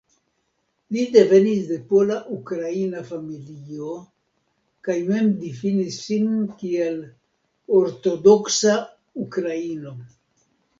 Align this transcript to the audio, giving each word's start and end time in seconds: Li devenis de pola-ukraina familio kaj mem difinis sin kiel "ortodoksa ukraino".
Li 0.95 1.01
devenis 1.15 1.67
de 1.71 1.75
pola-ukraina 1.91 3.03
familio 3.11 3.91
kaj 4.89 4.97
mem 5.11 5.31
difinis 5.45 6.01
sin 6.09 6.33
kiel 6.63 6.99
"ortodoksa 7.83 8.77
ukraino". 9.29 9.97